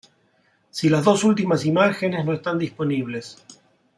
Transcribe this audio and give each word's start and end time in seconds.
Si 0.71 0.89
las 0.89 1.03
dos 1.05 1.23
ultimas 1.23 1.63
imágenes 1.63 2.25
no 2.25 2.33
están 2.33 2.57
disponibles. 2.57 3.37